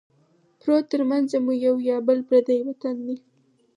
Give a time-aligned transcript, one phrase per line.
[0.59, 3.17] پروت ترمنځه مو یو یا بل پردی وطن دی